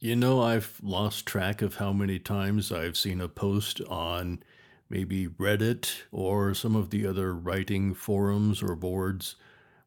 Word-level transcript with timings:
You 0.00 0.14
know, 0.14 0.40
I've 0.40 0.80
lost 0.80 1.26
track 1.26 1.60
of 1.60 1.76
how 1.76 1.92
many 1.92 2.20
times 2.20 2.70
I've 2.70 2.96
seen 2.96 3.20
a 3.20 3.28
post 3.28 3.80
on 3.88 4.40
maybe 4.88 5.26
Reddit 5.26 6.02
or 6.12 6.54
some 6.54 6.76
of 6.76 6.90
the 6.90 7.04
other 7.04 7.34
writing 7.34 7.94
forums 7.94 8.62
or 8.62 8.76
boards 8.76 9.34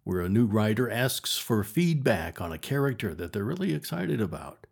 where 0.04 0.20
a 0.20 0.28
new 0.28 0.46
writer 0.46 0.90
asks 0.90 1.38
for 1.38 1.64
feedback 1.64 2.42
on 2.42 2.52
a 2.52 2.58
character 2.58 3.14
that 3.16 3.32
they're 3.32 3.46
really 3.46 3.74
excited 3.74 4.20
about. 4.20 4.68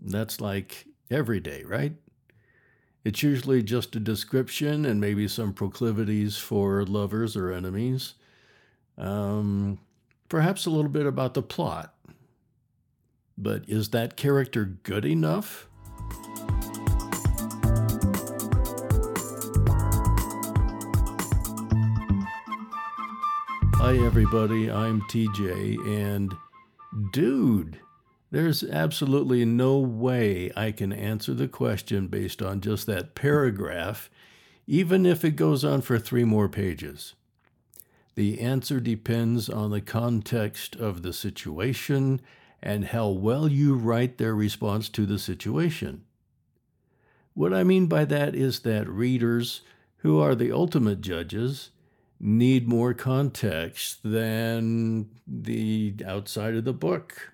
That's 0.00 0.40
like 0.40 0.86
every 1.10 1.40
day, 1.40 1.64
right? 1.64 1.94
It's 3.04 3.24
usually 3.24 3.64
just 3.64 3.96
a 3.96 4.00
description 4.00 4.84
and 4.86 5.00
maybe 5.00 5.26
some 5.26 5.52
proclivities 5.52 6.36
for 6.36 6.84
lovers 6.84 7.36
or 7.36 7.50
enemies. 7.50 8.14
Um, 8.96 9.80
perhaps 10.28 10.64
a 10.64 10.70
little 10.70 10.90
bit 10.90 11.06
about 11.06 11.34
the 11.34 11.42
plot. 11.42 11.97
But 13.40 13.68
is 13.68 13.90
that 13.90 14.16
character 14.16 14.64
good 14.64 15.04
enough? 15.04 15.68
Hi, 23.76 23.96
everybody. 23.96 24.68
I'm 24.68 25.02
TJ, 25.02 25.86
and 25.86 26.34
dude, 27.12 27.78
there's 28.32 28.64
absolutely 28.64 29.44
no 29.44 29.78
way 29.78 30.50
I 30.56 30.72
can 30.72 30.92
answer 30.92 31.32
the 31.32 31.46
question 31.46 32.08
based 32.08 32.42
on 32.42 32.60
just 32.60 32.86
that 32.86 33.14
paragraph, 33.14 34.10
even 34.66 35.06
if 35.06 35.24
it 35.24 35.36
goes 35.36 35.64
on 35.64 35.82
for 35.82 35.96
three 36.00 36.24
more 36.24 36.48
pages. 36.48 37.14
The 38.16 38.40
answer 38.40 38.80
depends 38.80 39.48
on 39.48 39.70
the 39.70 39.80
context 39.80 40.74
of 40.74 41.02
the 41.02 41.12
situation 41.12 42.20
and 42.62 42.86
how 42.86 43.08
well 43.08 43.48
you 43.48 43.74
write 43.74 44.18
their 44.18 44.34
response 44.34 44.88
to 44.88 45.06
the 45.06 45.18
situation. 45.18 46.04
What 47.34 47.54
I 47.54 47.62
mean 47.62 47.86
by 47.86 48.04
that 48.06 48.34
is 48.34 48.60
that 48.60 48.88
readers, 48.88 49.62
who 49.98 50.18
are 50.18 50.34
the 50.34 50.52
ultimate 50.52 51.00
judges, 51.00 51.70
need 52.20 52.68
more 52.68 52.94
context 52.94 54.00
than 54.02 55.08
the 55.26 55.94
outside 56.04 56.54
of 56.54 56.64
the 56.64 56.72
book. 56.72 57.32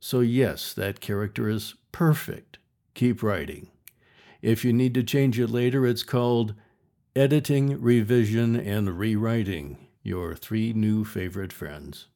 So, 0.00 0.20
yes, 0.20 0.72
that 0.74 1.00
character 1.00 1.48
is 1.48 1.74
perfect. 1.92 2.58
Keep 2.94 3.22
writing. 3.22 3.68
If 4.42 4.64
you 4.64 4.72
need 4.72 4.94
to 4.94 5.02
change 5.02 5.38
it 5.38 5.48
later, 5.48 5.86
it's 5.86 6.02
called 6.02 6.54
Editing, 7.16 7.80
Revision, 7.80 8.56
and 8.56 8.98
Rewriting 8.98 9.78
Your 10.02 10.34
Three 10.34 10.72
New 10.72 11.04
Favorite 11.04 11.52
Friends. 11.52 12.08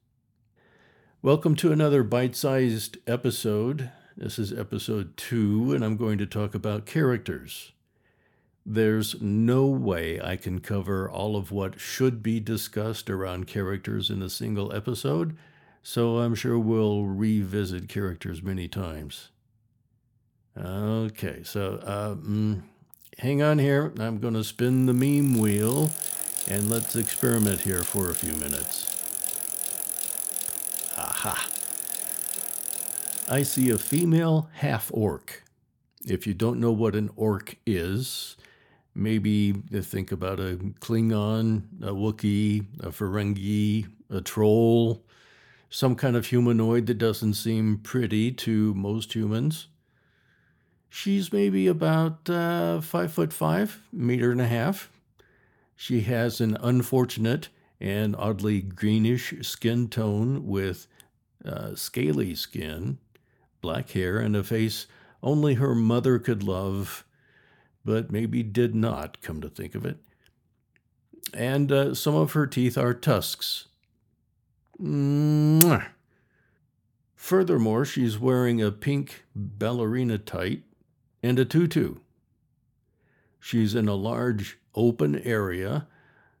Welcome 1.21 1.57
to 1.57 1.73
another 1.73 2.01
bite 2.03 2.33
sized 2.33 2.95
episode. 3.05 3.91
This 4.15 4.39
is 4.39 4.53
episode 4.53 5.17
two, 5.17 5.73
and 5.73 5.83
I'm 5.83 5.97
going 5.97 6.17
to 6.17 6.25
talk 6.25 6.55
about 6.55 6.85
characters. 6.85 7.73
There's 8.65 9.21
no 9.21 9.65
way 9.65 10.21
I 10.21 10.37
can 10.37 10.61
cover 10.61 11.09
all 11.09 11.35
of 11.35 11.51
what 11.51 11.77
should 11.77 12.23
be 12.23 12.39
discussed 12.39 13.09
around 13.09 13.47
characters 13.47 14.09
in 14.09 14.21
a 14.21 14.29
single 14.29 14.73
episode, 14.73 15.35
so 15.83 16.19
I'm 16.19 16.35
sure 16.35 16.57
we'll 16.57 17.03
revisit 17.03 17.89
characters 17.89 18.41
many 18.41 18.69
times. 18.69 19.27
Okay, 20.57 21.41
so 21.43 21.81
um, 21.83 22.63
hang 23.17 23.41
on 23.41 23.59
here. 23.59 23.91
I'm 23.99 24.19
going 24.19 24.35
to 24.35 24.43
spin 24.45 24.85
the 24.85 24.93
meme 24.93 25.37
wheel 25.37 25.91
and 26.47 26.69
let's 26.69 26.95
experiment 26.95 27.59
here 27.59 27.83
for 27.83 28.09
a 28.09 28.15
few 28.15 28.31
minutes. 28.35 28.98
Aha. 30.99 31.47
I 33.29 33.43
see 33.43 33.69
a 33.69 33.77
female 33.77 34.49
half 34.53 34.91
orc. 34.93 35.43
If 36.05 36.27
you 36.27 36.33
don't 36.33 36.59
know 36.59 36.71
what 36.71 36.95
an 36.95 37.09
orc 37.15 37.55
is, 37.65 38.35
maybe 38.93 39.53
think 39.53 40.11
about 40.11 40.39
a 40.39 40.59
Klingon, 40.81 41.63
a 41.81 41.91
Wookiee, 41.91 42.65
a 42.81 42.89
Ferengi, 42.89 43.87
a 44.09 44.19
troll, 44.19 45.05
some 45.69 45.95
kind 45.95 46.17
of 46.17 46.25
humanoid 46.25 46.87
that 46.87 46.97
doesn't 46.97 47.35
seem 47.35 47.77
pretty 47.77 48.31
to 48.31 48.73
most 48.73 49.13
humans. 49.13 49.67
She's 50.89 51.31
maybe 51.31 51.67
about 51.67 52.29
uh, 52.29 52.81
five 52.81 53.13
foot 53.13 53.31
five, 53.31 53.83
meter 53.93 54.31
and 54.31 54.41
a 54.41 54.47
half. 54.47 54.89
She 55.75 56.01
has 56.01 56.41
an 56.41 56.57
unfortunate 56.59 57.47
and 57.79 58.15
oddly 58.15 58.61
greenish 58.61 59.33
skin 59.41 59.87
tone 59.87 60.45
with 60.45 60.87
uh, 61.45 61.75
scaly 61.75 62.35
skin, 62.35 62.97
black 63.61 63.91
hair, 63.91 64.19
and 64.19 64.35
a 64.35 64.43
face 64.43 64.87
only 65.21 65.55
her 65.55 65.75
mother 65.75 66.19
could 66.19 66.43
love, 66.43 67.05
but 67.85 68.11
maybe 68.11 68.43
did 68.43 68.75
not, 68.75 69.21
come 69.21 69.41
to 69.41 69.49
think 69.49 69.75
of 69.75 69.85
it. 69.85 69.97
And 71.33 71.71
uh, 71.71 71.93
some 71.93 72.15
of 72.15 72.33
her 72.33 72.47
teeth 72.47 72.77
are 72.77 72.93
tusks. 72.93 73.67
Mwah. 74.81 75.87
Furthermore, 77.15 77.85
she's 77.85 78.17
wearing 78.17 78.61
a 78.61 78.71
pink 78.71 79.25
ballerina 79.35 80.17
tight 80.17 80.63
and 81.21 81.37
a 81.37 81.45
tutu. 81.45 81.95
She's 83.39 83.75
in 83.75 83.87
a 83.87 83.95
large 83.95 84.57
open 84.73 85.19
area 85.19 85.87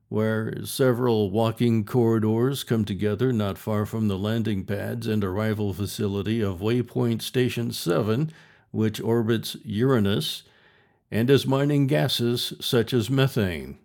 where 0.09 0.65
several 0.65 1.29
walking 1.29 1.85
corridors 1.85 2.63
come 2.63 2.83
together 2.83 3.31
not 3.31 3.59
far 3.59 3.85
from 3.85 4.07
the 4.07 4.17
landing 4.17 4.65
pads 4.65 5.05
and 5.05 5.23
arrival 5.23 5.71
facility 5.71 6.41
of 6.41 6.59
Waypoint 6.59 7.21
Station 7.21 7.71
7, 7.71 8.31
which 8.71 8.99
orbits 8.99 9.55
Uranus 9.63 10.43
and 11.11 11.29
is 11.29 11.45
mining 11.45 11.85
gases 11.85 12.53
such 12.59 12.91
as 12.91 13.09
methane. 13.09 13.77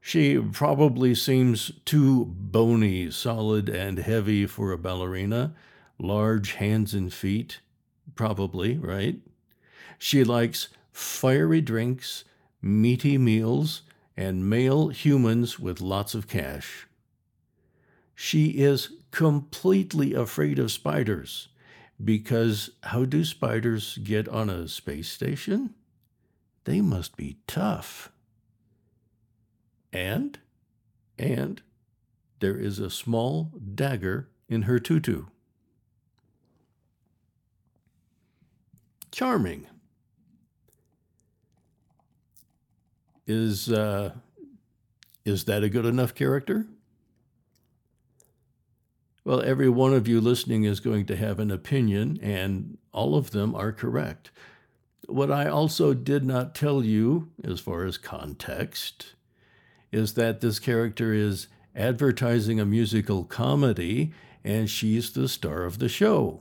She 0.00 0.36
probably 0.38 1.14
seems 1.14 1.70
too 1.84 2.24
bony, 2.24 3.08
solid, 3.12 3.68
and 3.68 3.98
heavy 3.98 4.46
for 4.46 4.72
a 4.72 4.78
ballerina, 4.78 5.54
large 5.96 6.54
hands 6.54 6.92
and 6.92 7.12
feet, 7.12 7.60
probably, 8.16 8.76
right? 8.78 9.20
She 9.98 10.24
likes 10.24 10.68
fiery 10.90 11.60
drinks, 11.60 12.24
meaty 12.60 13.16
meals, 13.16 13.82
and 14.16 14.48
male 14.48 14.88
humans 14.88 15.58
with 15.58 15.80
lots 15.80 16.14
of 16.14 16.28
cash. 16.28 16.86
She 18.14 18.50
is 18.50 18.90
completely 19.10 20.14
afraid 20.14 20.58
of 20.58 20.70
spiders 20.72 21.48
because 22.02 22.70
how 22.84 23.04
do 23.04 23.24
spiders 23.24 23.98
get 24.02 24.28
on 24.28 24.50
a 24.50 24.68
space 24.68 25.08
station? 25.08 25.74
They 26.64 26.80
must 26.80 27.16
be 27.16 27.38
tough. 27.46 28.10
And, 29.92 30.38
and 31.18 31.62
there 32.40 32.56
is 32.56 32.78
a 32.78 32.90
small 32.90 33.52
dagger 33.74 34.28
in 34.48 34.62
her 34.62 34.78
tutu. 34.78 35.24
Charming. 39.10 39.66
Is 43.26 43.70
uh, 43.70 44.12
is 45.24 45.44
that 45.44 45.62
a 45.62 45.68
good 45.68 45.86
enough 45.86 46.14
character? 46.14 46.66
Well, 49.24 49.40
every 49.42 49.68
one 49.68 49.94
of 49.94 50.08
you 50.08 50.20
listening 50.20 50.64
is 50.64 50.80
going 50.80 51.06
to 51.06 51.16
have 51.16 51.38
an 51.38 51.52
opinion, 51.52 52.18
and 52.20 52.78
all 52.92 53.14
of 53.14 53.30
them 53.30 53.54
are 53.54 53.70
correct. 53.70 54.32
What 55.06 55.30
I 55.30 55.48
also 55.48 55.94
did 55.94 56.24
not 56.24 56.56
tell 56.56 56.84
you, 56.84 57.30
as 57.44 57.60
far 57.60 57.84
as 57.84 57.98
context, 57.98 59.14
is 59.92 60.14
that 60.14 60.40
this 60.40 60.58
character 60.58 61.12
is 61.12 61.46
advertising 61.76 62.58
a 62.58 62.66
musical 62.66 63.22
comedy, 63.24 64.12
and 64.42 64.68
she's 64.68 65.12
the 65.12 65.28
star 65.28 65.62
of 65.62 65.78
the 65.78 65.88
show. 65.88 66.40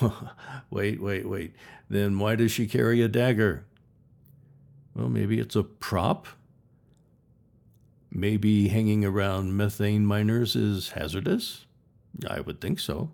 wait, 0.70 1.02
wait, 1.02 1.28
wait. 1.28 1.54
Then 1.90 2.18
why 2.18 2.34
does 2.34 2.50
she 2.50 2.66
carry 2.66 3.02
a 3.02 3.08
dagger? 3.08 3.66
Well, 4.94 5.08
maybe 5.08 5.38
it's 5.38 5.56
a 5.56 5.62
prop. 5.62 6.26
Maybe 8.10 8.68
hanging 8.68 9.04
around 9.04 9.56
methane 9.56 10.04
miners 10.04 10.56
is 10.56 10.90
hazardous? 10.90 11.66
I 12.28 12.40
would 12.40 12.60
think 12.60 12.80
so. 12.80 13.10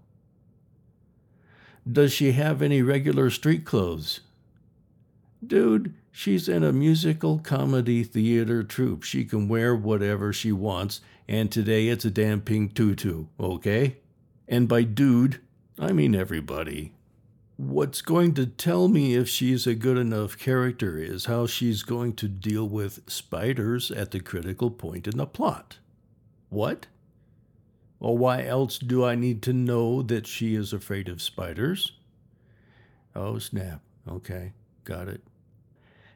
Does 1.90 2.12
she 2.12 2.32
have 2.32 2.62
any 2.62 2.82
regular 2.82 3.30
street 3.30 3.64
clothes? 3.64 4.20
Dude, 5.46 5.94
she's 6.10 6.48
in 6.48 6.64
a 6.64 6.72
musical 6.72 7.38
comedy 7.38 8.02
theater 8.02 8.64
troupe. 8.64 9.04
She 9.04 9.24
can 9.24 9.48
wear 9.48 9.76
whatever 9.76 10.32
she 10.32 10.50
wants, 10.50 11.00
and 11.28 11.52
today 11.52 11.88
it's 11.88 12.04
a 12.04 12.10
damn 12.10 12.40
pink 12.40 12.74
tutu, 12.74 13.26
okay? 13.38 13.98
And 14.48 14.66
by 14.66 14.82
dude, 14.82 15.40
I 15.78 15.92
mean 15.92 16.14
everybody. 16.14 16.92
What's 17.56 18.02
going 18.02 18.34
to 18.34 18.44
tell 18.44 18.86
me 18.86 19.14
if 19.14 19.30
she's 19.30 19.66
a 19.66 19.74
good 19.74 19.96
enough 19.96 20.36
character 20.36 20.98
is 20.98 21.24
how 21.24 21.46
she's 21.46 21.82
going 21.82 22.12
to 22.16 22.28
deal 22.28 22.68
with 22.68 23.08
spiders 23.10 23.90
at 23.90 24.10
the 24.10 24.20
critical 24.20 24.70
point 24.70 25.06
in 25.06 25.16
the 25.16 25.26
plot. 25.26 25.78
What? 26.50 26.86
Or 27.98 28.18
why 28.18 28.44
else 28.44 28.78
do 28.78 29.06
I 29.06 29.14
need 29.14 29.40
to 29.42 29.54
know 29.54 30.02
that 30.02 30.26
she 30.26 30.54
is 30.54 30.74
afraid 30.74 31.08
of 31.08 31.22
spiders? 31.22 31.92
Oh, 33.14 33.38
snap. 33.38 33.80
Okay, 34.06 34.52
got 34.84 35.08
it. 35.08 35.22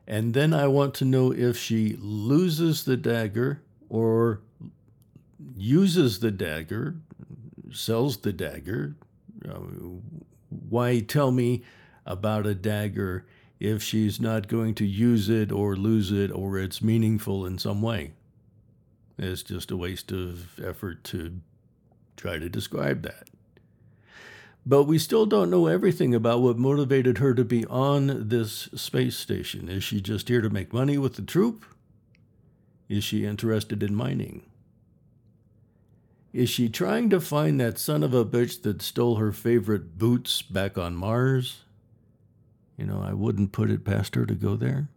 And 0.07 0.35
then 0.35 0.53
I 0.53 0.67
want 0.67 0.93
to 0.97 1.07
know 1.07 1.33
if 1.33 1.57
she 1.57 1.97
loses 1.99 2.85
the 2.85 2.99
dagger 2.99 3.63
or 3.89 4.43
uses 5.57 6.21
the 6.21 6.31
dagger, 6.31 6.97
sells 7.73 8.19
the 8.19 8.33
dagger. 8.35 8.97
Uh, 9.49 9.61
Why 10.51 11.01
tell 11.01 11.31
me 11.31 11.63
about 12.05 12.47
a 12.47 12.55
dagger 12.55 13.25
if 13.59 13.83
she's 13.83 14.21
not 14.21 14.49
going 14.49 14.75
to 14.75 14.87
use 14.87 15.29
it 15.29 15.53
or 15.53 15.77
lose 15.77 16.11
it 16.13 16.31
or 16.31 16.59
it's 16.59 16.83
meaningful 16.83 17.47
in 17.47 17.59
some 17.59 17.81
way? 17.81 18.13
It's 19.17 19.43
just 19.43 19.71
a 19.71 19.77
waste 19.77 20.13
of 20.13 20.59
effort 20.61 21.05
to 21.05 21.41
try 22.17 22.39
to 22.39 22.49
describe 22.49 23.03
that. 23.03 23.29
But 24.67 24.85
we 24.85 24.99
still 24.99 25.25
don't 25.27 25.51
know 25.51 25.67
everything 25.67 26.15
about 26.15 26.43
what 26.43 26.59
motivated 26.59 27.19
her 27.19 27.35
to 27.35 27.45
be 27.45 27.65
on 27.67 28.29
this 28.29 28.69
space 28.75 29.17
station. 29.17 29.69
Is 29.69 29.85
she 29.85 30.01
just 30.01 30.29
here 30.29 30.43
to 30.43 30.51
make 30.51 30.73
money 30.73 30.99
with 30.99 31.15
the 31.15 31.23
troupe? 31.23 31.65
Is 32.89 33.05
she 33.05 33.25
interested 33.25 33.83
in 33.83 33.95
mining? 33.95 34.43
Is 36.33 36.49
she 36.49 36.69
trying 36.69 37.11
to 37.11 37.21
find 37.21 37.61
that 37.61 37.79
son 37.79 38.05
of 38.05 38.15
a 38.15 38.25
bitch 38.25 38.63
that 38.63 38.83
stole 38.83 39.17
her 39.17 39.33
favorite 39.33 39.99
boots 39.99 40.43
back 40.43 40.79
on 40.79 40.95
Mars? 40.95 41.65
You 42.77 42.87
know, 42.87 43.03
I 43.03 43.15
wouldn't 43.15 43.53
put 43.53 43.71
it 43.71 43.85
past 43.85 44.15
her 44.15 44.25
to 44.25 44.35
go 44.35 44.55
there. 44.55 44.89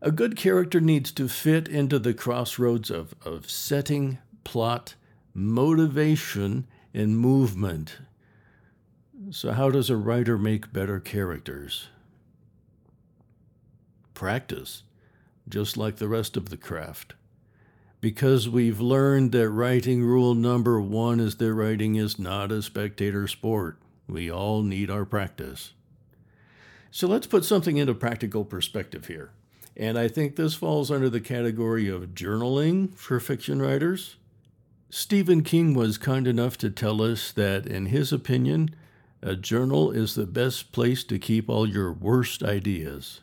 A 0.00 0.10
good 0.10 0.34
character 0.36 0.80
needs 0.80 1.12
to 1.12 1.28
fit 1.28 1.68
into 1.68 1.98
the 1.98 2.14
crossroads 2.14 2.90
of, 2.90 3.14
of 3.24 3.50
setting, 3.50 4.18
plot, 4.44 4.94
motivation, 5.34 6.66
and 6.94 7.18
movement. 7.18 7.98
So, 9.30 9.52
how 9.52 9.70
does 9.70 9.90
a 9.90 9.96
writer 9.96 10.38
make 10.38 10.72
better 10.72 11.00
characters? 11.00 11.88
Practice, 14.14 14.84
just 15.48 15.76
like 15.76 15.96
the 15.96 16.08
rest 16.08 16.36
of 16.36 16.48
the 16.48 16.56
craft 16.56 17.14
because 18.00 18.48
we've 18.48 18.80
learned 18.80 19.32
that 19.32 19.50
writing 19.50 20.04
rule 20.04 20.34
number 20.34 20.80
one 20.80 21.18
is 21.20 21.36
that 21.36 21.54
writing 21.54 21.96
is 21.96 22.18
not 22.18 22.52
a 22.52 22.62
spectator 22.62 23.26
sport. 23.26 23.78
We 24.06 24.30
all 24.30 24.62
need 24.62 24.90
our 24.90 25.04
practice. 25.04 25.72
So 26.90 27.06
let's 27.06 27.26
put 27.26 27.44
something 27.44 27.76
into 27.76 27.94
practical 27.94 28.44
perspective 28.44 29.06
here. 29.06 29.30
And 29.76 29.98
I 29.98 30.08
think 30.08 30.36
this 30.36 30.54
falls 30.54 30.90
under 30.90 31.10
the 31.10 31.20
category 31.20 31.88
of 31.88 32.14
journaling 32.14 32.94
for 32.94 33.20
fiction 33.20 33.60
writers. 33.60 34.16
Stephen 34.90 35.42
King 35.42 35.74
was 35.74 35.98
kind 35.98 36.26
enough 36.26 36.56
to 36.58 36.70
tell 36.70 37.02
us 37.02 37.30
that, 37.32 37.66
in 37.66 37.86
his 37.86 38.12
opinion, 38.12 38.74
a 39.20 39.36
journal 39.36 39.90
is 39.90 40.14
the 40.14 40.26
best 40.26 40.72
place 40.72 41.04
to 41.04 41.18
keep 41.18 41.50
all 41.50 41.68
your 41.68 41.92
worst 41.92 42.42
ideas. 42.42 43.20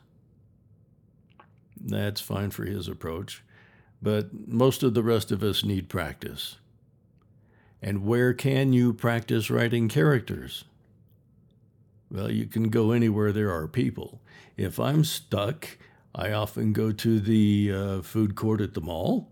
That's 1.79 2.21
fine 2.21 2.51
for 2.51 2.65
his 2.65 2.87
approach 2.87 3.43
but 4.01 4.47
most 4.47 4.83
of 4.83 4.93
the 4.93 5.03
rest 5.03 5.31
of 5.31 5.43
us 5.43 5.63
need 5.63 5.89
practice. 5.89 6.57
And 7.81 8.05
where 8.05 8.33
can 8.33 8.73
you 8.73 8.93
practice 8.93 9.49
writing 9.49 9.89
characters? 9.89 10.65
Well, 12.09 12.31
you 12.31 12.45
can 12.45 12.69
go 12.69 12.91
anywhere 12.91 13.31
there 13.31 13.51
are 13.51 13.67
people. 13.67 14.21
If 14.57 14.79
I'm 14.79 15.03
stuck, 15.03 15.77
I 16.13 16.31
often 16.31 16.71
go 16.73 16.91
to 16.91 17.19
the 17.19 17.71
uh, 17.73 18.01
food 18.01 18.35
court 18.35 18.61
at 18.61 18.73
the 18.73 18.81
mall, 18.81 19.29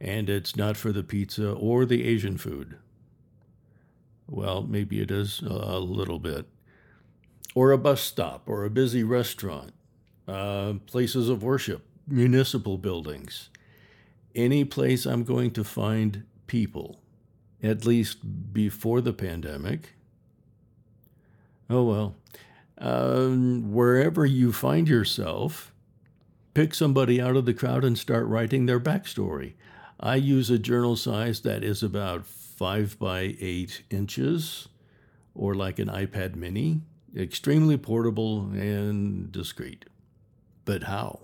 and 0.00 0.30
it's 0.30 0.56
not 0.56 0.76
for 0.76 0.92
the 0.92 1.02
pizza 1.02 1.52
or 1.52 1.84
the 1.84 2.04
Asian 2.04 2.38
food. 2.38 2.76
Well, 4.26 4.62
maybe 4.62 5.00
it 5.00 5.10
is 5.10 5.40
a 5.40 5.78
little 5.78 6.18
bit. 6.18 6.46
Or 7.54 7.72
a 7.72 7.78
bus 7.78 8.00
stop, 8.00 8.44
or 8.46 8.64
a 8.64 8.70
busy 8.70 9.02
restaurant, 9.02 9.72
uh, 10.28 10.74
places 10.86 11.28
of 11.28 11.42
worship, 11.42 11.84
municipal 12.06 12.78
buildings 12.78 13.50
any 14.34 14.64
place 14.64 15.06
I'm 15.06 15.24
going 15.24 15.50
to 15.52 15.64
find 15.64 16.24
people, 16.46 17.00
at 17.62 17.84
least 17.84 18.52
before 18.52 19.00
the 19.00 19.12
pandemic. 19.12 19.94
Oh 21.68 21.84
well. 21.84 22.16
Um, 22.78 23.72
wherever 23.72 24.24
you 24.24 24.52
find 24.52 24.88
yourself, 24.88 25.72
pick 26.54 26.74
somebody 26.74 27.20
out 27.20 27.36
of 27.36 27.44
the 27.44 27.54
crowd 27.54 27.84
and 27.84 27.98
start 27.98 28.26
writing 28.26 28.66
their 28.66 28.80
backstory. 28.80 29.52
I 30.00 30.16
use 30.16 30.48
a 30.48 30.58
journal 30.58 30.96
size 30.96 31.42
that 31.42 31.62
is 31.62 31.82
about 31.82 32.26
five 32.26 32.98
by 32.98 33.36
eight 33.40 33.82
inches, 33.90 34.68
or 35.34 35.54
like 35.54 35.78
an 35.78 35.88
iPad 35.88 36.36
mini, 36.36 36.80
extremely 37.16 37.76
portable 37.76 38.50
and 38.52 39.30
discreet. 39.30 39.84
But 40.64 40.84
how? 40.84 41.20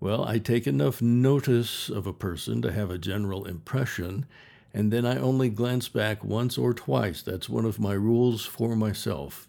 Well, 0.00 0.24
I 0.24 0.38
take 0.38 0.66
enough 0.66 1.00
notice 1.00 1.88
of 1.88 2.06
a 2.06 2.12
person 2.12 2.60
to 2.62 2.72
have 2.72 2.90
a 2.90 2.98
general 2.98 3.46
impression, 3.46 4.26
and 4.72 4.92
then 4.92 5.06
I 5.06 5.18
only 5.18 5.48
glance 5.48 5.88
back 5.88 6.22
once 6.24 6.58
or 6.58 6.74
twice. 6.74 7.22
That's 7.22 7.48
one 7.48 7.64
of 7.64 7.80
my 7.80 7.94
rules 7.94 8.44
for 8.44 8.76
myself. 8.76 9.48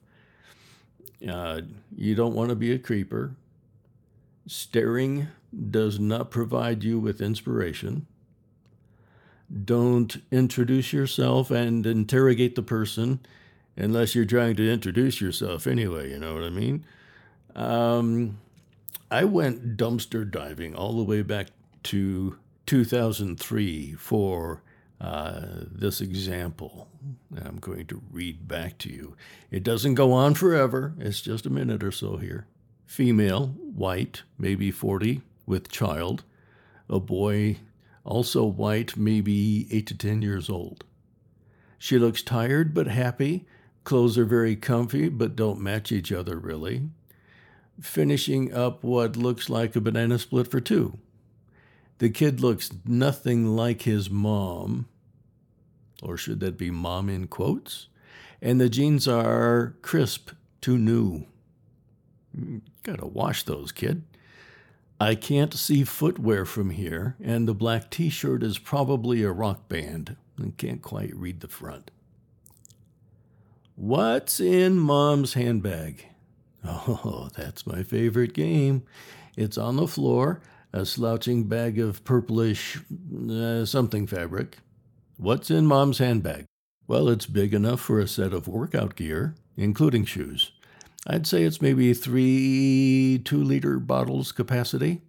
Uh, 1.27 1.61
you 1.95 2.15
don't 2.15 2.35
want 2.35 2.49
to 2.49 2.55
be 2.55 2.71
a 2.71 2.79
creeper. 2.79 3.35
Staring 4.47 5.27
does 5.71 5.99
not 5.99 6.31
provide 6.31 6.83
you 6.83 6.99
with 6.99 7.21
inspiration. 7.21 8.05
Don't 9.63 10.21
introduce 10.31 10.93
yourself 10.93 11.51
and 11.51 11.85
interrogate 11.85 12.55
the 12.55 12.63
person 12.63 13.19
unless 13.77 14.15
you're 14.15 14.25
trying 14.25 14.55
to 14.55 14.71
introduce 14.71 15.21
yourself 15.21 15.67
anyway, 15.67 16.11
you 16.11 16.19
know 16.19 16.33
what 16.33 16.43
I 16.43 16.49
mean? 16.49 16.85
Um, 17.55 18.37
I 19.11 19.23
went 19.23 19.77
dumpster 19.77 20.29
diving 20.29 20.75
all 20.75 20.93
the 20.93 21.03
way 21.03 21.21
back 21.21 21.47
to 21.83 22.37
2003 22.65 23.93
for 23.93 24.63
uh, 24.99 25.41
this 25.71 26.01
example. 26.01 26.87
I'm 27.35 27.57
going 27.57 27.85
to 27.87 28.01
read 28.11 28.47
back 28.47 28.77
to 28.79 28.89
you. 28.89 29.15
It 29.51 29.63
doesn't 29.63 29.95
go 29.95 30.11
on 30.11 30.33
forever, 30.33 30.95
it's 30.99 31.21
just 31.21 31.45
a 31.45 31.49
minute 31.51 31.83
or 31.83 31.91
so 31.91 32.17
here. 32.17 32.47
Female, 32.85 33.47
white, 33.47 34.23
maybe 34.37 34.71
40, 34.71 35.21
with 35.45 35.69
child. 35.69 36.23
A 36.89 36.99
boy, 36.99 37.57
also 38.03 38.45
white, 38.45 38.95
maybe 38.95 39.67
8 39.71 39.87
to 39.87 39.97
10 39.97 40.21
years 40.21 40.49
old. 40.49 40.83
She 41.77 41.99
looks 41.99 42.21
tired 42.21 42.73
but 42.73 42.87
happy. 42.87 43.45
Clothes 43.83 44.17
are 44.17 44.25
very 44.25 44.55
comfy 44.55 45.09
but 45.09 45.35
don't 45.35 45.59
match 45.59 45.91
each 45.91 46.11
other 46.11 46.37
really 46.37 46.89
finishing 47.81 48.53
up 48.53 48.83
what 48.83 49.15
looks 49.15 49.49
like 49.49 49.75
a 49.75 49.81
banana 49.81 50.19
split 50.19 50.49
for 50.49 50.59
two. 50.59 50.97
The 51.97 52.09
kid 52.09 52.41
looks 52.41 52.71
nothing 52.85 53.55
like 53.55 53.83
his 53.83 54.09
mom, 54.09 54.87
or 56.01 56.17
should 56.17 56.39
that 56.41 56.57
be 56.57 56.69
mom 56.71 57.09
in 57.09 57.27
quotes? 57.27 57.87
And 58.41 58.59
the 58.59 58.69
jeans 58.69 59.07
are 59.07 59.75
crisp 59.81 60.31
to 60.61 60.77
new. 60.77 61.25
Gotta 62.83 63.07
wash 63.07 63.43
those, 63.43 63.71
kid. 63.71 64.03
I 64.99 65.15
can't 65.15 65.53
see 65.53 65.83
footwear 65.83 66.45
from 66.45 66.69
here, 66.69 67.15
and 67.21 67.47
the 67.47 67.53
black 67.53 67.89
t 67.89 68.09
shirt 68.09 68.43
is 68.43 68.57
probably 68.57 69.23
a 69.23 69.31
rock 69.31 69.67
band. 69.67 70.15
I 70.41 70.51
can't 70.57 70.81
quite 70.81 71.15
read 71.15 71.39
the 71.41 71.47
front. 71.47 71.91
What's 73.75 74.39
in 74.39 74.77
mom's 74.77 75.33
handbag? 75.33 76.07
Oh, 76.87 77.29
that's 77.35 77.67
my 77.67 77.83
favorite 77.83 78.33
game. 78.33 78.83
It's 79.37 79.57
on 79.57 79.75
the 79.75 79.87
floor, 79.87 80.41
a 80.73 80.85
slouching 80.85 81.43
bag 81.43 81.79
of 81.79 82.03
purplish 82.03 82.79
uh, 83.29 83.65
something 83.65 84.07
fabric. 84.07 84.57
What's 85.17 85.51
in 85.51 85.67
mom's 85.67 85.99
handbag? 85.99 86.45
Well, 86.87 87.09
it's 87.09 87.25
big 87.25 87.53
enough 87.53 87.81
for 87.81 87.99
a 87.99 88.07
set 88.07 88.33
of 88.33 88.47
workout 88.47 88.95
gear, 88.95 89.35
including 89.57 90.05
shoes. 90.05 90.51
I'd 91.07 91.27
say 91.27 91.43
it's 91.43 91.61
maybe 91.61 91.93
three 91.93 93.21
two 93.23 93.43
liter 93.43 93.79
bottles 93.79 94.31
capacity. 94.31 95.01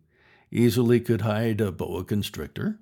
Easily 0.51 1.01
could 1.01 1.23
hide 1.23 1.61
a 1.61 1.73
boa 1.73 2.05
constrictor. 2.05 2.79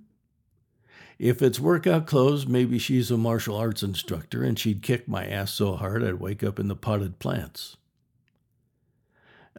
If 1.19 1.43
it's 1.43 1.61
workout 1.61 2.07
clothes, 2.07 2.47
maybe 2.47 2.78
she's 2.78 3.11
a 3.11 3.16
martial 3.16 3.57
arts 3.57 3.83
instructor 3.83 4.43
and 4.43 4.59
she'd 4.59 4.83
kick 4.83 5.09
my 5.09 5.26
ass 5.26 5.52
so 5.52 5.76
hard 5.76 6.02
I'd 6.02 6.14
wake 6.14 6.43
up 6.43 6.59
in 6.59 6.66
the 6.69 6.76
potted 6.76 7.21
plants. 7.21 7.76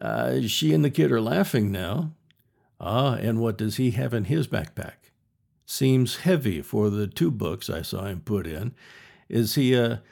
Uh, 0.00 0.42
she 0.42 0.74
and 0.74 0.84
the 0.84 0.90
kid 0.90 1.10
are 1.10 1.20
laughing 1.20 1.72
now. 1.72 2.12
Ah, 2.80 3.14
and 3.14 3.40
what 3.40 3.56
does 3.56 3.76
he 3.76 3.92
have 3.92 4.12
in 4.12 4.24
his 4.24 4.46
backpack? 4.46 5.10
Seems 5.64 6.16
heavy 6.16 6.60
for 6.62 6.90
the 6.90 7.06
two 7.06 7.30
books 7.30 7.70
I 7.70 7.82
saw 7.82 8.04
him 8.04 8.20
put 8.20 8.46
in. 8.46 8.74
Is 9.28 9.54
he 9.54 9.74
a 9.74 10.02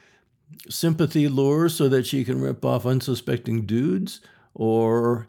sympathy 0.69 1.27
lure 1.27 1.69
so 1.69 1.87
that 1.89 2.05
she 2.05 2.23
can 2.23 2.41
rip 2.41 2.65
off 2.65 2.85
unsuspecting 2.85 3.65
dudes? 3.65 4.21
Or 4.53 5.27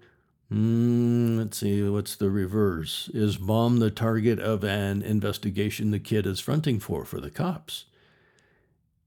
Mm, 0.52 1.38
let's 1.38 1.58
see, 1.58 1.82
what's 1.88 2.14
the 2.14 2.30
reverse? 2.30 3.10
Is 3.12 3.40
mom 3.40 3.78
the 3.80 3.90
target 3.90 4.38
of 4.38 4.62
an 4.62 5.02
investigation 5.02 5.90
the 5.90 5.98
kid 5.98 6.24
is 6.24 6.38
fronting 6.38 6.78
for 6.78 7.04
for 7.04 7.20
the 7.20 7.30
cops? 7.30 7.86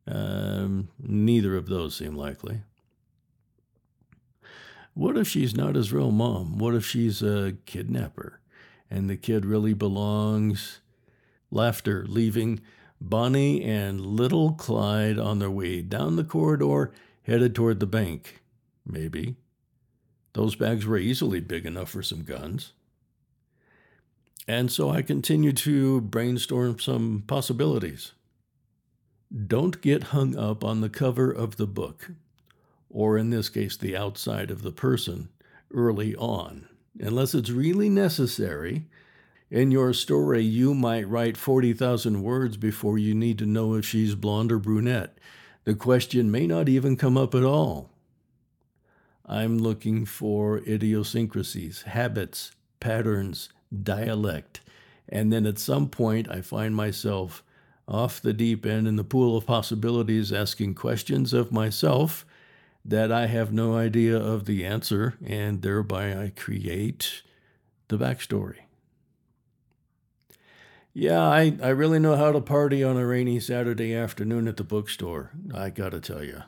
Um, 0.05 0.89
neither 0.99 1.55
of 1.55 1.67
those 1.67 1.95
seem 1.95 2.15
likely. 2.15 2.63
What 4.93 5.17
if 5.17 5.27
she's 5.27 5.55
not 5.55 5.75
his 5.75 5.93
real 5.93 6.11
mom? 6.11 6.57
What 6.57 6.75
if 6.75 6.85
she's 6.85 7.21
a 7.21 7.55
kidnapper 7.65 8.39
and 8.89 9.09
the 9.09 9.17
kid 9.17 9.45
really 9.45 9.73
belongs? 9.73 10.81
Laughter, 11.51 12.05
leaving 12.07 12.61
Bonnie 13.01 13.63
and 13.63 14.01
little 14.01 14.53
Clyde 14.53 15.17
on 15.17 15.39
their 15.39 15.51
way 15.51 15.81
down 15.81 16.15
the 16.15 16.23
corridor, 16.23 16.91
headed 17.23 17.55
toward 17.55 17.79
the 17.79 17.87
bank. 17.87 18.41
Maybe. 18.85 19.35
Those 20.33 20.55
bags 20.55 20.85
were 20.85 20.97
easily 20.97 21.39
big 21.39 21.65
enough 21.65 21.89
for 21.89 22.03
some 22.03 22.23
guns. 22.23 22.73
And 24.47 24.71
so 24.71 24.89
I 24.89 25.01
continued 25.01 25.57
to 25.57 26.01
brainstorm 26.01 26.79
some 26.79 27.23
possibilities. 27.27 28.13
Don't 29.47 29.79
get 29.81 30.05
hung 30.05 30.35
up 30.35 30.63
on 30.63 30.81
the 30.81 30.89
cover 30.89 31.31
of 31.31 31.57
the 31.57 31.67
book, 31.67 32.11
or 32.89 33.17
in 33.17 33.29
this 33.29 33.49
case, 33.49 33.77
the 33.77 33.95
outside 33.95 34.51
of 34.51 34.61
the 34.63 34.71
person, 34.71 35.29
early 35.73 36.15
on. 36.15 36.67
Unless 36.99 37.35
it's 37.35 37.49
really 37.49 37.89
necessary, 37.89 38.87
in 39.51 39.71
your 39.71 39.93
story, 39.93 40.43
you 40.43 40.75
might 40.75 41.07
write 41.07 41.37
40,000 41.37 42.21
words 42.21 42.57
before 42.57 42.97
you 42.97 43.15
need 43.15 43.39
to 43.39 43.45
know 43.45 43.73
if 43.73 43.85
she's 43.85 44.15
blonde 44.15 44.51
or 44.51 44.59
brunette. 44.59 45.17
The 45.63 45.75
question 45.75 46.29
may 46.31 46.45
not 46.45 46.69
even 46.69 46.95
come 46.95 47.17
up 47.17 47.33
at 47.33 47.43
all. 47.43 47.89
I'm 49.25 49.57
looking 49.59 50.05
for 50.05 50.57
idiosyncrasies, 50.67 51.83
habits, 51.83 52.51
patterns, 52.79 53.49
dialect. 53.83 54.61
And 55.07 55.31
then 55.31 55.45
at 55.45 55.59
some 55.59 55.89
point, 55.89 56.29
I 56.29 56.41
find 56.41 56.75
myself 56.75 57.43
off 57.87 58.21
the 58.21 58.33
deep 58.33 58.65
end 58.65 58.87
in 58.87 58.95
the 58.95 59.03
pool 59.03 59.35
of 59.35 59.45
possibilities, 59.45 60.31
asking 60.31 60.75
questions 60.75 61.33
of 61.33 61.51
myself 61.51 62.25
that 62.85 63.11
I 63.11 63.27
have 63.27 63.53
no 63.53 63.75
idea 63.75 64.17
of 64.17 64.45
the 64.45 64.65
answer, 64.65 65.15
and 65.25 65.61
thereby 65.61 66.13
I 66.13 66.31
create 66.35 67.21
the 67.89 67.97
backstory. 67.97 68.57
Yeah, 70.93 71.21
I, 71.21 71.57
I 71.61 71.69
really 71.69 71.99
know 71.99 72.15
how 72.15 72.31
to 72.31 72.41
party 72.41 72.83
on 72.83 72.97
a 72.97 73.05
rainy 73.05 73.39
Saturday 73.39 73.93
afternoon 73.95 74.47
at 74.47 74.57
the 74.57 74.63
bookstore, 74.63 75.31
I 75.53 75.69
gotta 75.69 75.99
tell 75.99 76.23
you. 76.23 76.43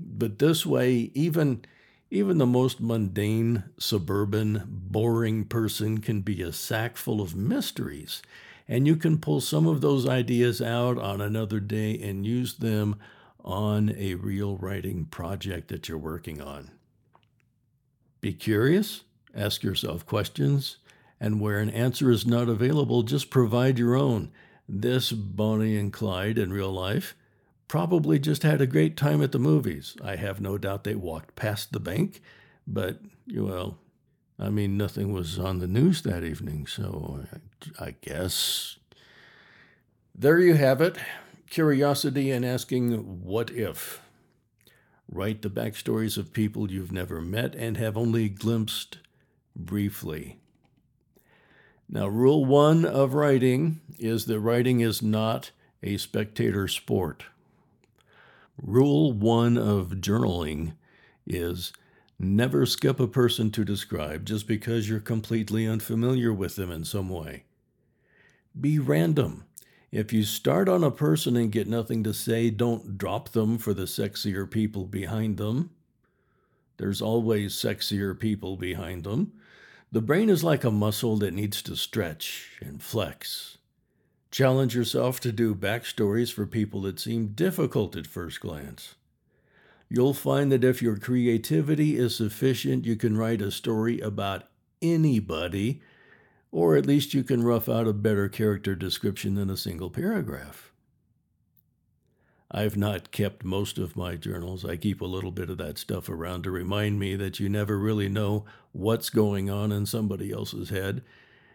But 0.00 0.38
this 0.38 0.66
way, 0.66 1.10
even 1.14 1.64
even 2.10 2.38
the 2.38 2.46
most 2.46 2.80
mundane, 2.80 3.64
suburban, 3.78 4.64
boring 4.68 5.44
person 5.46 5.98
can 5.98 6.20
be 6.20 6.42
a 6.42 6.52
sack 6.52 6.96
full 6.98 7.22
of 7.22 7.34
mysteries, 7.34 8.22
and 8.68 8.86
you 8.86 8.96
can 8.96 9.18
pull 9.18 9.40
some 9.40 9.66
of 9.66 9.80
those 9.80 10.06
ideas 10.06 10.60
out 10.60 10.98
on 10.98 11.20
another 11.22 11.58
day 11.60 11.98
and 11.98 12.26
use 12.26 12.54
them 12.54 12.96
on 13.44 13.94
a 13.96 14.14
real 14.14 14.56
writing 14.56 15.04
project 15.04 15.68
that 15.68 15.88
you're 15.88 15.98
working 15.98 16.40
on. 16.40 16.70
Be 18.20 18.32
curious, 18.32 19.02
ask 19.34 19.62
yourself 19.62 20.06
questions, 20.06 20.76
and 21.20 21.40
where 21.40 21.58
an 21.58 21.70
answer 21.70 22.10
is 22.10 22.26
not 22.26 22.48
available, 22.48 23.02
just 23.02 23.30
provide 23.30 23.78
your 23.78 23.96
own. 23.96 24.30
This 24.68 25.12
Bonnie 25.12 25.76
and 25.76 25.92
Clyde 25.92 26.38
in 26.38 26.52
real 26.52 26.72
life 26.72 27.16
probably 27.66 28.18
just 28.18 28.42
had 28.42 28.60
a 28.60 28.66
great 28.66 28.96
time 28.96 29.22
at 29.22 29.32
the 29.32 29.38
movies. 29.38 29.96
I 30.02 30.16
have 30.16 30.40
no 30.40 30.58
doubt 30.58 30.84
they 30.84 30.94
walked 30.94 31.34
past 31.36 31.72
the 31.72 31.80
bank, 31.80 32.20
but, 32.66 33.00
well, 33.34 33.78
I 34.38 34.50
mean, 34.50 34.76
nothing 34.76 35.12
was 35.12 35.38
on 35.38 35.58
the 35.58 35.66
news 35.66 36.02
that 36.02 36.24
evening, 36.24 36.66
so 36.66 37.24
I, 37.78 37.86
I 37.86 37.94
guess. 38.00 38.78
There 40.14 40.38
you 40.38 40.54
have 40.54 40.80
it 40.80 40.96
curiosity 41.52 42.30
and 42.30 42.46
asking, 42.46 42.92
what 43.22 43.50
if? 43.50 44.00
Write 45.06 45.42
the 45.42 45.50
backstories 45.50 46.16
of 46.16 46.32
people 46.32 46.70
you've 46.70 46.90
never 46.90 47.20
met 47.20 47.54
and 47.54 47.76
have 47.76 47.94
only 47.94 48.30
glimpsed 48.30 48.96
briefly. 49.54 50.40
Now, 51.90 52.08
rule 52.08 52.46
one 52.46 52.86
of 52.86 53.12
writing 53.12 53.82
is 53.98 54.24
that 54.24 54.40
writing 54.40 54.80
is 54.80 55.02
not 55.02 55.50
a 55.82 55.98
spectator 55.98 56.66
sport. 56.68 57.24
Rule 58.56 59.12
one 59.12 59.58
of 59.58 59.96
journaling 60.00 60.72
is 61.26 61.74
never 62.18 62.64
skip 62.64 62.98
a 62.98 63.06
person 63.06 63.50
to 63.50 63.62
describe 63.62 64.24
just 64.24 64.46
because 64.46 64.88
you're 64.88 65.00
completely 65.00 65.66
unfamiliar 65.66 66.32
with 66.32 66.56
them 66.56 66.70
in 66.70 66.84
some 66.84 67.10
way. 67.10 67.44
Be 68.58 68.78
random. 68.78 69.44
If 69.92 70.10
you 70.10 70.22
start 70.22 70.70
on 70.70 70.82
a 70.82 70.90
person 70.90 71.36
and 71.36 71.52
get 71.52 71.68
nothing 71.68 72.02
to 72.04 72.14
say, 72.14 72.48
don't 72.48 72.96
drop 72.96 73.28
them 73.28 73.58
for 73.58 73.74
the 73.74 73.82
sexier 73.82 74.50
people 74.50 74.86
behind 74.86 75.36
them. 75.36 75.68
There's 76.78 77.02
always 77.02 77.54
sexier 77.54 78.18
people 78.18 78.56
behind 78.56 79.04
them. 79.04 79.32
The 79.92 80.00
brain 80.00 80.30
is 80.30 80.42
like 80.42 80.64
a 80.64 80.70
muscle 80.70 81.18
that 81.18 81.34
needs 81.34 81.60
to 81.62 81.76
stretch 81.76 82.58
and 82.62 82.82
flex. 82.82 83.58
Challenge 84.30 84.74
yourself 84.74 85.20
to 85.20 85.30
do 85.30 85.54
backstories 85.54 86.32
for 86.32 86.46
people 86.46 86.80
that 86.82 86.98
seem 86.98 87.28
difficult 87.28 87.94
at 87.94 88.06
first 88.06 88.40
glance. 88.40 88.94
You'll 89.90 90.14
find 90.14 90.50
that 90.50 90.64
if 90.64 90.80
your 90.80 90.96
creativity 90.96 91.98
is 91.98 92.16
sufficient, 92.16 92.86
you 92.86 92.96
can 92.96 93.18
write 93.18 93.42
a 93.42 93.50
story 93.50 94.00
about 94.00 94.44
anybody, 94.80 95.82
or 96.52 96.76
at 96.76 96.86
least 96.86 97.14
you 97.14 97.24
can 97.24 97.42
rough 97.42 97.68
out 97.68 97.88
a 97.88 97.92
better 97.92 98.28
character 98.28 98.76
description 98.76 99.34
than 99.34 99.50
a 99.50 99.56
single 99.56 99.90
paragraph. 99.90 100.70
I've 102.50 102.76
not 102.76 103.10
kept 103.10 103.42
most 103.42 103.78
of 103.78 103.96
my 103.96 104.16
journals. 104.16 104.62
I 104.62 104.76
keep 104.76 105.00
a 105.00 105.06
little 105.06 105.32
bit 105.32 105.48
of 105.48 105.56
that 105.56 105.78
stuff 105.78 106.10
around 106.10 106.42
to 106.42 106.50
remind 106.50 107.00
me 107.00 107.16
that 107.16 107.40
you 107.40 107.48
never 107.48 107.78
really 107.78 108.10
know 108.10 108.44
what's 108.72 109.08
going 109.08 109.48
on 109.48 109.72
in 109.72 109.86
somebody 109.86 110.30
else's 110.30 110.68
head 110.68 111.02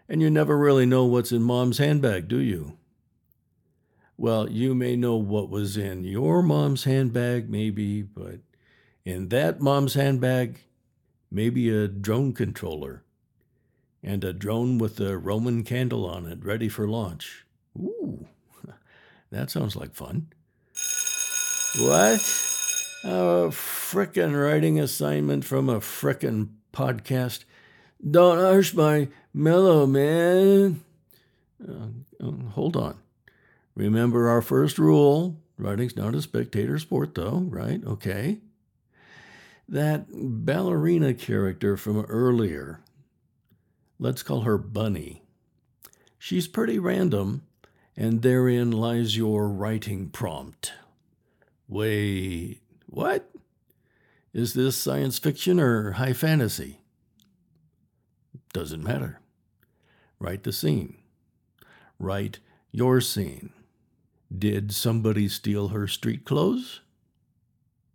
and 0.09 0.21
you 0.21 0.29
never 0.31 0.57
really 0.57 0.87
know 0.87 1.05
what's 1.05 1.31
in 1.31 1.43
mom's 1.43 1.77
handbag, 1.77 2.27
do 2.27 2.39
you? 2.39 2.77
Well, 4.17 4.49
you 4.49 4.73
may 4.73 4.95
know 4.95 5.17
what 5.17 5.49
was 5.49 5.77
in 5.77 6.03
your 6.03 6.41
mom's 6.41 6.85
handbag, 6.85 7.49
maybe, 7.49 8.01
but 8.01 8.39
in 9.05 9.29
that 9.29 9.61
mom's 9.61 9.93
handbag, 9.93 10.61
maybe 11.29 11.69
a 11.69 11.87
drone 11.87 12.33
controller 12.33 13.03
and 14.03 14.23
a 14.23 14.33
drone 14.33 14.77
with 14.77 14.99
a 14.99 15.17
Roman 15.17 15.63
candle 15.63 16.05
on 16.05 16.25
it 16.25 16.43
ready 16.43 16.69
for 16.69 16.87
launch. 16.87 17.45
Ooh, 17.77 18.27
that 19.31 19.49
sounds 19.49 19.75
like 19.75 19.93
fun. 19.93 20.27
What? 21.79 22.19
A 23.03 23.49
frickin' 23.51 24.41
writing 24.41 24.79
assignment 24.79 25.45
from 25.45 25.69
a 25.69 25.79
frickin' 25.79 26.49
podcast. 26.73 27.43
Don't 28.09 28.39
hush 28.39 28.73
my 28.73 29.09
mellow, 29.33 29.85
man. 29.85 30.81
Uh, 31.67 31.87
uh, 32.23 32.31
hold 32.51 32.75
on. 32.75 32.97
Remember 33.75 34.27
our 34.27 34.41
first 34.41 34.77
rule 34.77 35.37
writing's 35.57 35.95
not 35.95 36.15
a 36.15 36.21
spectator 36.21 36.79
sport, 36.79 37.15
though, 37.15 37.45
right? 37.49 37.83
Okay. 37.85 38.39
That 39.67 40.07
ballerina 40.11 41.13
character 41.13 41.75
from 41.75 42.05
earlier, 42.05 42.79
let's 43.99 44.23
call 44.23 44.41
her 44.41 44.57
Bunny. 44.57 45.23
She's 46.19 46.47
pretty 46.47 46.79
random, 46.79 47.43
and 47.95 48.21
therein 48.21 48.71
lies 48.71 49.17
your 49.17 49.47
writing 49.47 50.09
prompt. 50.09 50.73
Wait, 51.67 52.61
what? 52.85 53.29
Is 54.33 54.53
this 54.53 54.75
science 54.75 55.19
fiction 55.19 55.59
or 55.59 55.93
high 55.93 56.13
fantasy? 56.13 56.81
Doesn't 58.53 58.83
matter. 58.83 59.19
Write 60.19 60.43
the 60.43 60.53
scene. 60.53 60.97
Write 61.99 62.39
your 62.71 63.01
scene. 63.01 63.51
Did 64.35 64.73
somebody 64.73 65.27
steal 65.29 65.69
her 65.69 65.87
street 65.87 66.25
clothes? 66.25 66.81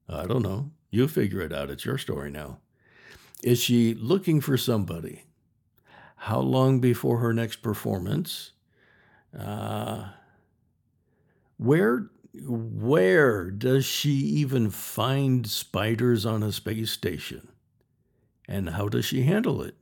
I 0.08 0.26
don't 0.26 0.42
know. 0.42 0.70
You 0.90 1.08
figure 1.08 1.40
it 1.40 1.52
out. 1.52 1.70
It's 1.70 1.84
your 1.84 1.98
story 1.98 2.30
now. 2.30 2.58
Is 3.42 3.60
she 3.60 3.94
looking 3.94 4.40
for 4.40 4.56
somebody? 4.56 5.24
How 6.26 6.38
long 6.38 6.78
before 6.78 7.18
her 7.18 7.32
next 7.32 7.62
performance? 7.62 8.52
Uh, 9.36 10.10
where 11.56 12.10
where 12.46 13.50
does 13.50 13.84
she 13.84 14.10
even 14.10 14.70
find 14.70 15.44
spiders 15.48 16.24
on 16.24 16.44
a 16.44 16.52
space 16.52 16.92
station? 16.92 17.48
And 18.46 18.70
how 18.70 18.88
does 18.88 19.04
she 19.04 19.24
handle 19.24 19.62
it? 19.62 19.74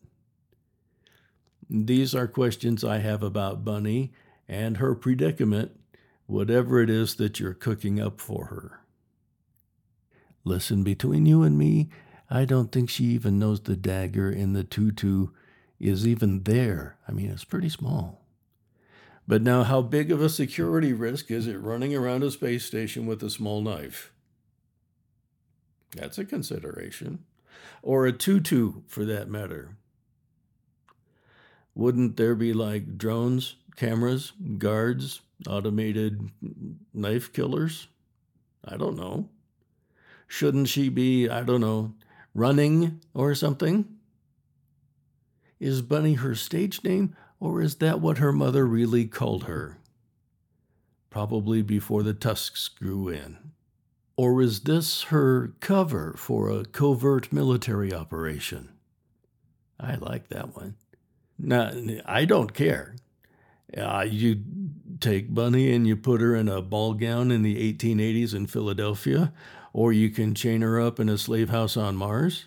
These 1.68 2.14
are 2.14 2.26
questions 2.26 2.84
I 2.84 3.00
have 3.00 3.22
about 3.22 3.62
Bunny 3.62 4.14
and 4.48 4.78
her 4.78 4.94
predicament, 4.94 5.78
whatever 6.24 6.80
it 6.80 6.88
is 6.88 7.16
that 7.16 7.38
you're 7.38 7.52
cooking 7.52 8.00
up 8.00 8.18
for 8.18 8.46
her. 8.46 8.80
Listen, 10.44 10.84
between 10.84 11.26
you 11.26 11.42
and 11.42 11.58
me, 11.58 11.90
I 12.30 12.46
don't 12.46 12.72
think 12.72 12.88
she 12.88 13.04
even 13.04 13.38
knows 13.38 13.60
the 13.60 13.76
dagger 13.76 14.30
in 14.30 14.54
the 14.54 14.64
tutu 14.64 15.28
is 15.80 16.06
even 16.06 16.42
there. 16.42 16.96
I 17.08 17.12
mean, 17.12 17.30
it's 17.30 17.44
pretty 17.44 17.70
small. 17.70 18.20
But 19.26 19.42
now, 19.42 19.62
how 19.62 19.80
big 19.80 20.10
of 20.10 20.20
a 20.20 20.28
security 20.28 20.92
risk 20.92 21.30
is 21.30 21.46
it 21.46 21.60
running 21.60 21.94
around 21.94 22.22
a 22.22 22.30
space 22.30 22.64
station 22.64 23.06
with 23.06 23.22
a 23.22 23.30
small 23.30 23.62
knife? 23.62 24.12
That's 25.96 26.18
a 26.18 26.24
consideration. 26.24 27.24
Or 27.82 28.06
a 28.06 28.12
tutu, 28.12 28.82
for 28.86 29.04
that 29.04 29.28
matter. 29.28 29.76
Wouldn't 31.74 32.16
there 32.16 32.34
be 32.34 32.52
like 32.52 32.98
drones, 32.98 33.56
cameras, 33.76 34.32
guards, 34.58 35.20
automated 35.46 36.30
knife 36.92 37.32
killers? 37.32 37.88
I 38.64 38.76
don't 38.76 38.96
know. 38.96 39.28
Shouldn't 40.26 40.68
she 40.68 40.88
be, 40.88 41.28
I 41.28 41.42
don't 41.42 41.60
know, 41.60 41.94
running 42.34 43.00
or 43.14 43.34
something? 43.34 43.99
Is 45.60 45.82
Bunny 45.82 46.14
her 46.14 46.34
stage 46.34 46.82
name, 46.82 47.14
or 47.38 47.60
is 47.60 47.76
that 47.76 48.00
what 48.00 48.18
her 48.18 48.32
mother 48.32 48.66
really 48.66 49.04
called 49.04 49.44
her? 49.44 49.78
Probably 51.10 51.60
before 51.60 52.02
the 52.02 52.14
tusks 52.14 52.66
grew 52.68 53.08
in. 53.08 53.36
Or 54.16 54.40
is 54.40 54.60
this 54.60 55.04
her 55.04 55.52
cover 55.60 56.14
for 56.16 56.50
a 56.50 56.64
covert 56.64 57.32
military 57.32 57.92
operation? 57.92 58.70
I 59.78 59.96
like 59.96 60.28
that 60.28 60.56
one. 60.56 60.76
Now, 61.38 61.72
I 62.06 62.24
don't 62.24 62.54
care. 62.54 62.96
Uh, 63.76 64.06
you 64.08 64.42
take 64.98 65.32
Bunny 65.32 65.72
and 65.72 65.86
you 65.86 65.96
put 65.96 66.20
her 66.20 66.34
in 66.34 66.48
a 66.48 66.60
ball 66.60 66.94
gown 66.94 67.30
in 67.30 67.42
the 67.42 67.72
1880s 67.72 68.34
in 68.34 68.46
Philadelphia, 68.46 69.32
or 69.72 69.92
you 69.92 70.10
can 70.10 70.34
chain 70.34 70.62
her 70.62 70.80
up 70.80 70.98
in 70.98 71.08
a 71.08 71.16
slave 71.16 71.50
house 71.50 71.76
on 71.76 71.96
Mars. 71.96 72.46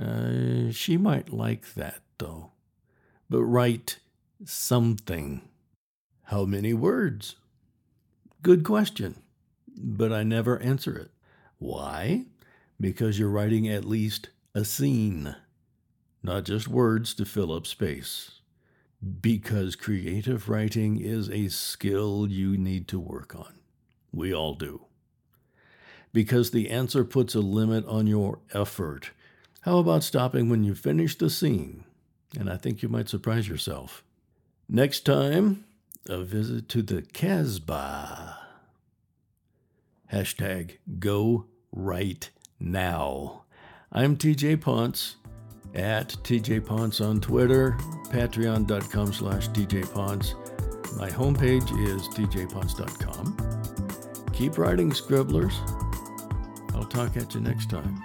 Uh, 0.00 0.70
she 0.70 0.96
might 0.96 1.32
like 1.32 1.74
that, 1.74 2.00
though. 2.18 2.52
But 3.28 3.44
write 3.44 3.98
something. 4.44 5.42
How 6.24 6.44
many 6.44 6.72
words? 6.72 7.36
Good 8.42 8.64
question, 8.64 9.22
but 9.76 10.12
I 10.12 10.22
never 10.22 10.58
answer 10.60 10.96
it. 10.96 11.10
Why? 11.58 12.24
Because 12.80 13.18
you're 13.18 13.28
writing 13.28 13.68
at 13.68 13.84
least 13.84 14.30
a 14.54 14.64
scene, 14.64 15.36
not 16.22 16.44
just 16.44 16.66
words 16.66 17.12
to 17.14 17.26
fill 17.26 17.52
up 17.52 17.66
space. 17.66 18.40
Because 19.20 19.76
creative 19.76 20.48
writing 20.48 20.98
is 20.98 21.28
a 21.28 21.48
skill 21.48 22.26
you 22.28 22.56
need 22.56 22.88
to 22.88 22.98
work 22.98 23.34
on. 23.34 23.54
We 24.12 24.32
all 24.34 24.54
do. 24.54 24.86
Because 26.12 26.50
the 26.50 26.70
answer 26.70 27.04
puts 27.04 27.34
a 27.34 27.40
limit 27.40 27.84
on 27.86 28.06
your 28.06 28.40
effort. 28.52 29.10
How 29.62 29.78
about 29.78 30.02
stopping 30.02 30.48
when 30.48 30.64
you 30.64 30.74
finish 30.74 31.18
the 31.18 31.28
scene? 31.28 31.84
And 32.38 32.48
I 32.48 32.56
think 32.56 32.82
you 32.82 32.88
might 32.88 33.10
surprise 33.10 33.46
yourself. 33.46 34.02
Next 34.68 35.00
time, 35.04 35.64
a 36.08 36.22
visit 36.22 36.68
to 36.70 36.80
the 36.82 37.02
Casbah. 37.02 38.38
Hashtag 40.10 40.78
go 40.98 41.44
right 41.72 42.30
now. 42.58 43.42
I'm 43.92 44.16
TJ 44.16 44.56
Pontz 44.58 45.16
at 45.74 46.08
TJ 46.22 46.62
Pontz 46.62 47.06
on 47.06 47.20
Twitter, 47.20 47.76
patreon.com 48.04 49.12
slash 49.12 49.48
TJ 49.50 49.84
Pontz. 49.88 50.34
My 50.96 51.10
homepage 51.10 51.70
is 51.86 52.08
tjpontz.com. 52.08 53.36
Keep 54.32 54.56
writing, 54.56 54.90
scribblers. 54.90 55.54
I'll 56.74 56.86
talk 56.86 57.16
at 57.16 57.34
you 57.34 57.40
next 57.40 57.68
time. 57.68 58.02